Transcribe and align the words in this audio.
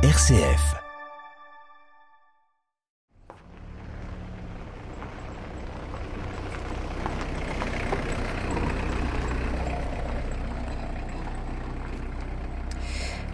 RCF. 0.00 0.76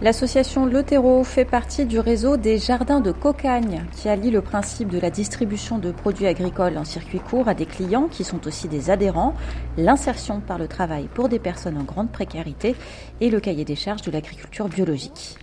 L'association 0.01 0.65
Le 0.65 0.83
fait 1.23 1.45
partie 1.45 1.85
du 1.85 1.99
réseau 1.99 2.35
des 2.35 2.57
jardins 2.57 2.99
de 2.99 3.11
Cocagne 3.11 3.85
qui 3.91 4.09
allie 4.09 4.31
le 4.31 4.41
principe 4.41 4.89
de 4.89 4.99
la 4.99 5.11
distribution 5.11 5.77
de 5.77 5.91
produits 5.91 6.25
agricoles 6.25 6.79
en 6.79 6.83
circuit 6.83 7.19
court 7.19 7.47
à 7.47 7.53
des 7.53 7.67
clients 7.67 8.07
qui 8.09 8.23
sont 8.23 8.47
aussi 8.47 8.67
des 8.67 8.89
adhérents, 8.89 9.35
l'insertion 9.77 10.39
par 10.39 10.57
le 10.57 10.67
travail 10.67 11.09
pour 11.13 11.29
des 11.29 11.37
personnes 11.37 11.77
en 11.77 11.83
grande 11.83 12.11
précarité 12.11 12.75
et 13.21 13.29
le 13.29 13.39
cahier 13.39 13.65
des 13.65 13.75
charges 13.75 14.01
de 14.01 14.09
l'agriculture 14.09 14.67
biologique. 14.67 15.37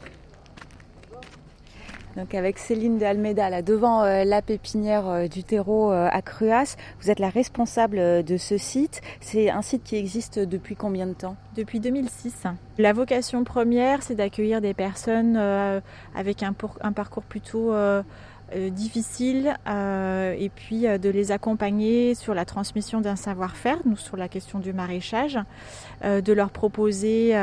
Donc 2.17 2.35
avec 2.35 2.59
Céline 2.59 2.99
de 2.99 3.05
Almeida, 3.05 3.49
là 3.49 3.63
devant 3.63 4.03
euh, 4.03 4.25
la 4.25 4.43
pépinière 4.43 5.09
euh, 5.09 5.29
du 5.29 5.45
terreau 5.45 5.91
euh, 5.91 6.09
à 6.11 6.21
Cruas, 6.21 6.77
vous 7.01 7.11
êtes 7.11 7.19
la 7.19 7.31
responsable 7.31 8.23
de 8.23 8.37
ce 8.37 8.59
site. 8.59 9.01
C'est 9.21 9.51
un 9.51 9.63
site 9.63 9.83
qui 9.83 9.97
existe 9.97 10.39
depuis 10.39 10.77
combien 10.77 11.07
de 11.07 11.15
temps? 11.15 11.37
Depuis 11.57 11.81
2006. 11.81 12.45
La 12.79 12.93
vocation 12.93 13.45
première, 13.45 14.03
c'est 14.03 14.15
d'accueillir 14.15 14.61
des 14.61 14.75
personnes 14.75 15.37
avec 16.15 16.43
un, 16.43 16.55
un, 16.81 16.93
parcours 16.93 17.23
plutôt 17.23 17.73
difficile 18.71 19.55
et 19.67 20.51
puis 20.55 20.83
de 20.83 21.09
les 21.09 21.33
accompagner 21.33 22.15
sur 22.15 22.35
la 22.35 22.45
transmission 22.45 23.01
d'un 23.01 23.17
savoir-faire, 23.17 23.79
nous 23.85 23.97
sur 23.97 24.17
la 24.17 24.29
question 24.29 24.59
du 24.59 24.73
maraîchage, 24.73 25.39
de 26.03 26.33
leur 26.33 26.51
proposer 26.51 27.35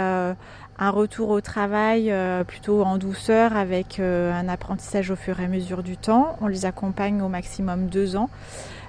un 0.79 0.91
retour 0.91 1.29
au 1.29 1.41
travail 1.41 2.09
euh, 2.09 2.45
plutôt 2.45 2.83
en 2.83 2.97
douceur 2.97 3.55
avec 3.55 3.99
euh, 3.99 4.33
un 4.33 4.47
apprentissage 4.47 5.11
au 5.11 5.17
fur 5.17 5.39
et 5.41 5.43
à 5.43 5.47
mesure 5.47 5.83
du 5.83 5.97
temps. 5.97 6.37
On 6.39 6.47
les 6.47 6.65
accompagne 6.65 7.21
au 7.21 7.27
maximum 7.27 7.87
deux 7.87 8.15
ans 8.15 8.29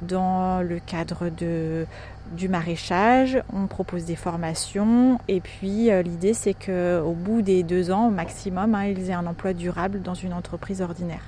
dans 0.03 0.63
le 0.63 0.79
cadre 0.79 1.31
du 1.31 2.49
maraîchage. 2.49 3.43
On 3.53 3.67
propose 3.67 4.05
des 4.05 4.15
formations 4.15 5.19
et 5.27 5.41
puis 5.41 5.91
euh, 5.91 6.03
l'idée 6.03 6.33
c'est 6.33 6.55
qu'au 6.55 7.13
bout 7.13 7.43
des 7.43 7.65
deux 7.65 7.91
ans 7.91 8.07
au 8.07 8.11
maximum, 8.11 8.77
hein, 8.77 8.85
ils 8.85 9.11
aient 9.11 9.15
un 9.15 9.27
emploi 9.27 9.53
durable 9.53 10.01
dans 10.01 10.15
une 10.15 10.33
entreprise 10.33 10.83
ordinaire. 10.83 11.25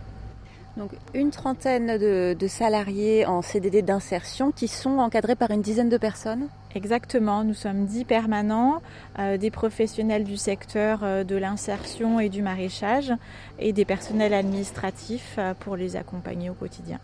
Donc 0.76 0.92
une 1.14 1.30
trentaine 1.30 1.98
de, 1.98 2.46
salariés 2.48 3.26
en 3.26 3.42
CDD 3.42 3.82
d'insertion 3.82 4.52
qui 4.52 4.68
sont 4.68 4.98
encadrés 4.98 5.36
par 5.36 5.50
une 5.50 5.62
dizaine 5.62 5.88
de 5.88 5.98
personnes 5.98 6.48
Exactement, 6.74 7.44
nous 7.44 7.52
sommes 7.52 7.84
dix 7.84 8.06
permanents, 8.06 8.80
euh, 9.18 9.36
des 9.36 9.50
professionnels 9.50 10.24
du 10.24 10.38
secteur 10.38 11.00
euh, 11.02 11.22
de 11.22 11.36
l'insertion 11.36 12.18
et 12.18 12.30
du 12.30 12.40
maraîchage 12.40 13.12
et 13.58 13.74
des 13.74 13.84
personnels 13.84 14.32
administratifs 14.32 15.34
euh, 15.36 15.52
pour 15.52 15.76
les 15.76 15.96
accompagner 15.96 16.48
au 16.48 16.54
quotidien. 16.54 16.98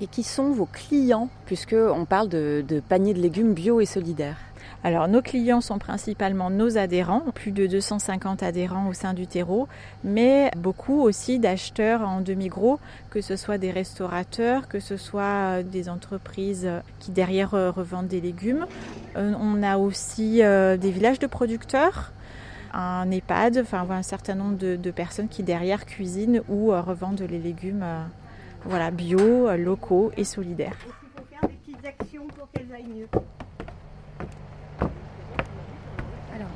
Et 0.00 0.06
qui 0.06 0.22
sont 0.22 0.50
vos 0.50 0.66
clients, 0.66 1.28
puisqu'on 1.46 2.04
parle 2.04 2.28
de, 2.28 2.82
paniers 2.88 3.14
de 3.14 3.20
légumes 3.20 3.54
bio 3.54 3.80
et 3.80 3.86
solidaires 3.86 4.38
alors 4.84 5.08
nos 5.08 5.22
clients 5.22 5.60
sont 5.60 5.78
principalement 5.78 6.48
nos 6.48 6.78
adhérents, 6.78 7.22
plus 7.34 7.50
de 7.50 7.66
250 7.66 8.44
adhérents 8.44 8.86
au 8.88 8.92
sein 8.92 9.14
du 9.14 9.26
terreau, 9.26 9.66
mais 10.04 10.50
beaucoup 10.56 11.00
aussi 11.00 11.40
d'acheteurs 11.40 12.02
en 12.02 12.20
demi-gros, 12.20 12.78
que 13.10 13.20
ce 13.20 13.34
soit 13.34 13.58
des 13.58 13.72
restaurateurs, 13.72 14.68
que 14.68 14.78
ce 14.78 14.96
soit 14.96 15.64
des 15.64 15.88
entreprises 15.88 16.68
qui 17.00 17.10
derrière 17.10 17.54
euh, 17.54 17.72
revendent 17.72 18.06
des 18.06 18.20
légumes. 18.20 18.66
Euh, 19.16 19.32
on 19.40 19.62
a 19.64 19.76
aussi 19.76 20.42
euh, 20.42 20.76
des 20.76 20.92
villages 20.92 21.18
de 21.18 21.26
producteurs 21.26 22.12
un 22.72 23.10
EHPAD, 23.10 23.58
enfin 23.62 23.86
un 23.90 24.02
certain 24.02 24.34
nombre 24.34 24.56
de, 24.56 24.90
personnes 24.90 25.28
qui 25.28 25.42
derrière 25.42 25.86
cuisinent 25.86 26.42
ou 26.48 26.68
revendent 26.68 27.24
les 27.28 27.38
légumes 27.38 27.82
voilà, 28.68 28.90
bio, 28.90 29.54
locaux 29.56 30.12
et 30.16 30.24
solidaires. 30.24 30.76
Il 30.86 31.20
faut 31.20 31.26
faire 31.30 31.48
des 31.48 31.54
petites 31.54 31.86
actions 31.86 32.26
pour 32.28 32.48
qu'elles 32.50 32.72
aillent 32.74 32.92
mieux. 32.94 33.08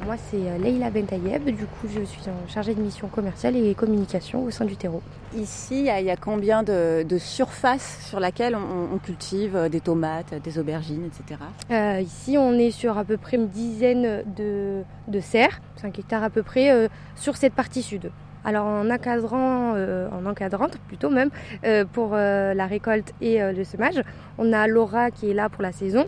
Moi, 0.07 0.17
c'est 0.31 0.39
euh, 0.39 0.57
Leïla 0.57 0.91
Bentayeb. 0.91 1.45
Du 1.45 1.67
coup, 1.67 1.87
je 1.87 2.03
suis 2.03 2.23
chargée 2.49 2.75
de 2.75 2.81
mission 2.81 3.09
commerciale 3.09 3.55
et 3.57 3.75
communication 3.75 4.45
au 4.45 4.51
sein 4.51 4.65
du 4.65 4.75
terreau. 4.75 5.03
Ici, 5.37 5.81
il 5.81 6.05
y 6.05 6.11
a 6.11 6.17
combien 6.17 6.63
de, 6.63 7.05
surface 7.19 8.07
sur 8.09 8.19
laquelle 8.19 8.57
on, 8.57 8.99
cultive 8.99 9.55
euh, 9.57 9.69
des 9.69 9.81
tomates, 9.81 10.35
des 10.43 10.59
aubergines, 10.59 11.05
etc. 11.05 11.41
Euh, 11.71 12.01
ici, 12.01 12.37
on 12.39 12.55
est 12.55 12.71
sur 12.71 12.97
à 12.97 13.05
peu 13.05 13.19
près 13.19 13.37
une 13.37 13.49
dizaine 13.49 14.25
de, 14.37 15.21
serres, 15.21 15.61
5 15.77 15.99
hectares 15.99 16.25
à 16.25 16.31
peu 16.31 16.43
près, 16.43 16.89
sur 17.15 17.37
cette 17.37 17.55
partie 17.55 17.83
sud. 17.83 18.11
Alors 18.45 18.67
en 18.67 18.89
encadrant, 18.91 19.75
en 19.75 20.27
encadrante 20.27 20.79
plutôt 20.89 21.11
même, 21.11 21.31
pour 21.93 22.15
la 22.15 22.67
récolte 22.67 23.13
et 23.21 23.41
le 23.41 23.65
semage, 23.65 24.03
on 24.39 24.53
a 24.53 24.67
Laura 24.67 25.11
qui 25.11 25.31
est 25.31 25.35
là 25.35 25.49
pour 25.49 25.63
la 25.63 25.73
saison 25.73 26.07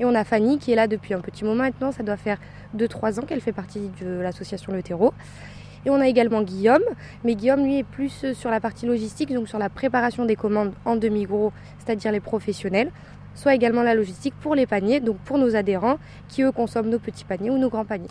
et 0.00 0.04
on 0.04 0.14
a 0.14 0.24
Fanny 0.24 0.58
qui 0.58 0.72
est 0.72 0.76
là 0.76 0.86
depuis 0.86 1.14
un 1.14 1.20
petit 1.20 1.44
moment 1.44 1.62
maintenant, 1.62 1.92
ça 1.92 2.02
doit 2.02 2.16
faire 2.16 2.38
2-3 2.76 3.20
ans 3.20 3.22
qu'elle 3.22 3.40
fait 3.40 3.52
partie 3.52 3.90
de 4.00 4.20
l'association 4.20 4.72
Le 4.72 4.82
Terreau. 4.82 5.12
Et 5.86 5.90
on 5.90 6.00
a 6.00 6.08
également 6.08 6.40
Guillaume, 6.40 6.82
mais 7.24 7.34
Guillaume 7.34 7.62
lui 7.62 7.80
est 7.80 7.84
plus 7.84 8.32
sur 8.32 8.50
la 8.50 8.58
partie 8.58 8.86
logistique, 8.86 9.34
donc 9.34 9.48
sur 9.48 9.58
la 9.58 9.68
préparation 9.68 10.24
des 10.24 10.34
commandes 10.34 10.72
en 10.86 10.96
demi-gros, 10.96 11.52
c'est-à-dire 11.78 12.10
les 12.10 12.20
professionnels, 12.20 12.90
soit 13.34 13.54
également 13.54 13.82
la 13.82 13.94
logistique 13.94 14.32
pour 14.40 14.54
les 14.54 14.66
paniers, 14.66 15.00
donc 15.00 15.18
pour 15.18 15.36
nos 15.36 15.54
adhérents 15.54 15.98
qui 16.28 16.42
eux 16.42 16.52
consomment 16.52 16.88
nos 16.88 16.98
petits 16.98 17.26
paniers 17.26 17.50
ou 17.50 17.58
nos 17.58 17.68
grands 17.68 17.84
paniers. 17.84 18.08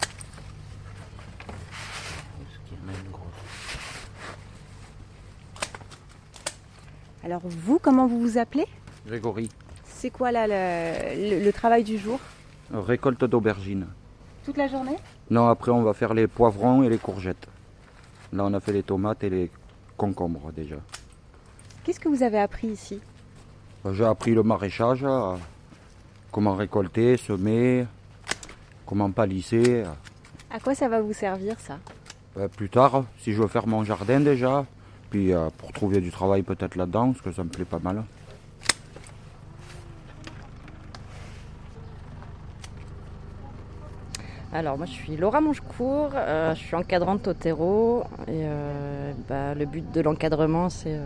Alors 7.23 7.41
vous, 7.45 7.79
comment 7.79 8.07
vous 8.07 8.19
vous 8.19 8.37
appelez? 8.37 8.65
Grégory. 9.07 9.49
C'est 9.85 10.09
quoi 10.09 10.31
là 10.31 10.45
le, 10.47 11.43
le 11.43 11.51
travail 11.53 11.83
du 11.83 11.97
jour? 11.97 12.19
Récolte 12.73 13.23
d'aubergines. 13.25 13.87
Toute 14.45 14.57
la 14.57 14.67
journée? 14.67 14.97
Non, 15.29 15.47
après 15.47 15.71
on 15.71 15.83
va 15.83 15.93
faire 15.93 16.13
les 16.13 16.27
poivrons 16.27 16.83
et 16.83 16.89
les 16.89 16.97
courgettes. 16.97 17.47
Là 18.33 18.43
on 18.45 18.53
a 18.53 18.59
fait 18.59 18.73
les 18.73 18.83
tomates 18.83 19.23
et 19.23 19.29
les 19.29 19.51
concombres 19.95 20.51
déjà. 20.51 20.75
Qu'est-ce 21.83 21.99
que 21.99 22.09
vous 22.09 22.23
avez 22.23 22.39
appris 22.39 22.67
ici? 22.67 22.99
Bah, 23.83 23.91
J'ai 23.93 24.05
appris 24.05 24.33
le 24.33 24.43
maraîchage, 24.43 25.05
comment 26.31 26.55
récolter, 26.55 27.17
semer, 27.17 27.85
comment 28.85 29.11
palisser. 29.11 29.83
À 30.51 30.59
quoi 30.59 30.75
ça 30.75 30.87
va 30.89 31.01
vous 31.01 31.13
servir 31.13 31.59
ça? 31.59 31.77
Bah, 32.35 32.47
Plus 32.49 32.69
tard, 32.69 33.05
si 33.19 33.33
je 33.33 33.41
veux 33.41 33.47
faire 33.47 33.67
mon 33.67 33.83
jardin 33.83 34.19
déjà, 34.19 34.65
euh, 35.15 35.49
pour 35.57 35.71
trouver 35.71 36.01
du 36.01 36.11
travail 36.11 36.41
peut-être 36.41 36.75
là-dedans, 36.75 37.11
parce 37.11 37.21
que 37.21 37.31
ça 37.31 37.43
me 37.43 37.49
plaît 37.49 37.65
pas 37.65 37.79
mal. 37.79 38.03
Alors 44.51 44.77
moi 44.77 44.85
je 44.85 44.91
suis 44.91 45.17
Laura 45.17 45.41
Mangecourt, 45.41 46.11
euh, 46.13 46.53
je 46.53 46.59
suis 46.59 46.75
encadrante 46.75 47.27
au 47.27 47.33
terreau 47.33 48.03
et 48.27 48.43
euh, 48.43 49.11
bah, 49.27 49.55
le 49.55 49.65
but 49.65 49.91
de 49.91 50.01
l'encadrement 50.01 50.69
c'est 50.69 50.99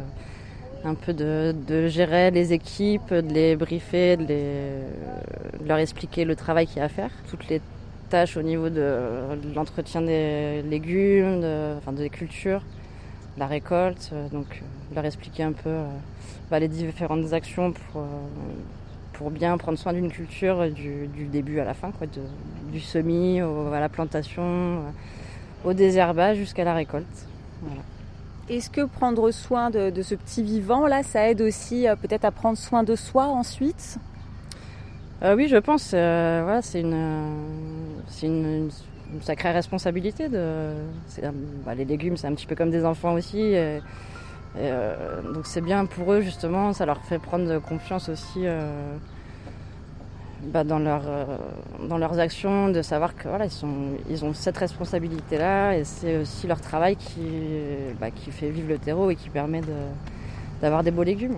un 0.83 0.95
peu 0.95 1.13
de, 1.13 1.87
gérer 1.87 2.29
les 2.31 2.51
équipes, 2.51 3.13
de 3.13 3.33
les 3.33 3.55
briefer, 3.55 4.17
de, 4.17 5.65
leur 5.65 5.77
expliquer 5.77 6.25
le 6.25 6.35
travail 6.35 6.67
qu'il 6.67 6.77
y 6.77 6.81
a 6.81 6.85
à 6.85 6.89
faire, 6.89 7.11
toutes 7.29 7.47
les 7.47 7.61
tâches 8.09 8.35
au 8.35 8.41
niveau 8.41 8.69
de, 8.69 8.83
l'entretien 9.55 10.01
des 10.01 10.61
légumes, 10.63 11.41
enfin 11.77 11.93
des 11.93 12.09
cultures, 12.09 12.61
la 13.37 13.47
récolte, 13.47 14.11
donc 14.31 14.63
leur 14.95 15.05
expliquer 15.05 15.43
un 15.43 15.51
peu 15.51 15.75
bah, 16.49 16.59
les 16.59 16.67
différentes 16.67 17.33
actions 17.33 17.71
pour 17.71 18.03
pour 19.13 19.31
bien 19.31 19.57
prendre 19.57 19.79
soin 19.79 19.93
d'une 19.93 20.11
culture 20.11 20.69
du, 20.69 21.07
début 21.31 21.59
à 21.59 21.65
la 21.65 21.73
fin, 21.73 21.91
quoi, 21.91 22.05
du 22.71 22.79
semis 22.79 23.39
à 23.41 23.79
la 23.79 23.89
plantation, 23.89 24.83
au 25.65 25.73
désherbage 25.73 26.37
jusqu'à 26.37 26.63
la 26.63 26.75
récolte. 26.75 27.27
Est-ce 28.49 28.69
que 28.69 28.85
prendre 28.85 29.29
soin 29.31 29.69
de, 29.69 30.01
ce 30.01 30.15
petit 30.15 30.41
vivant 30.41 30.87
là, 30.87 31.03
ça 31.03 31.29
aide 31.29 31.41
aussi 31.41 31.85
euh, 31.85 31.97
peut-être 31.97 32.23
à 32.23 32.31
prendre 32.31 32.57
soin 32.57 32.83
de 32.83 32.95
soi 32.95 33.25
ensuite? 33.25 33.97
Euh, 35.21 35.35
Oui, 35.35 35.49
je 35.49 35.57
pense. 35.57 35.91
Euh, 35.93 36.41
voilà, 36.45 36.61
c'est 36.61 36.79
une, 36.79 37.27
une, 38.23 38.69
sacrée 39.21 39.51
responsabilité. 39.51 40.29
De, 40.29 40.71
bah, 41.65 41.75
les 41.75 41.85
légumes, 41.85 42.17
c'est 42.17 42.27
un 42.27 42.33
petit 42.33 42.47
peu 42.47 42.55
comme 42.55 42.71
des 42.71 42.85
enfants 42.85 43.13
aussi. 43.13 43.55
Euh, 44.59 45.21
donc 45.33 45.45
c'est 45.45 45.61
bien 45.61 45.85
pour 45.85 46.13
eux 46.13 46.21
justement, 46.21 46.73
ça 46.73 46.85
leur 46.85 47.03
fait 47.03 47.19
prendre 47.19 47.59
confiance 47.59 48.09
aussi 48.09 48.39
euh, 48.45 48.95
bah, 50.45 50.63
dans, 50.63 50.79
leur, 50.79 51.03
euh, 51.05 51.25
dans 51.87 51.97
leurs 51.97 52.17
actions, 52.19 52.69
de 52.69 52.81
savoir 52.81 53.15
que 53.15 53.27
voilà, 53.27 53.45
ils, 53.45 53.51
sont, 53.51 53.91
ils 54.09 54.25
ont 54.25 54.33
cette 54.33 54.57
responsabilité-là 54.57 55.77
et 55.77 55.83
c'est 55.83 56.17
aussi 56.17 56.47
leur 56.47 56.61
travail 56.61 56.95
qui, 56.95 57.21
bah, 57.99 58.09
qui 58.09 58.31
fait 58.31 58.49
vivre 58.49 58.69
le 58.69 58.77
terreau 58.79 59.11
et 59.11 59.15
qui 59.15 59.29
permet 59.29 59.61
d'avoir 60.61 60.83
des 60.83 60.91
beaux 60.91 61.03
légumes. 61.03 61.37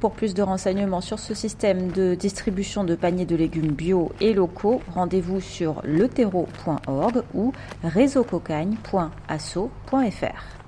Pour 0.00 0.12
plus 0.12 0.34
de 0.34 0.42
renseignements 0.42 1.00
sur 1.00 1.18
ce 1.18 1.32
système 1.32 1.90
de 1.90 2.14
distribution 2.14 2.84
de 2.84 2.94
paniers 2.94 3.24
de 3.24 3.34
légumes 3.34 3.72
bio 3.72 4.12
et 4.20 4.34
locaux, 4.34 4.82
rendez-vous 4.94 5.40
sur 5.40 5.80
leterreau.org 5.84 7.22
ou 7.34 7.52
réseaucocagne.asso.fr. 7.82 10.65